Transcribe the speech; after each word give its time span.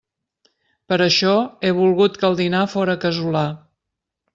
Per 0.93 0.99
això 1.07 1.35
he 1.69 1.75
volgut 1.83 2.19
que 2.23 2.31
el 2.33 2.41
dinar 2.43 2.67
fóra 2.77 3.01
casolà. 3.09 3.49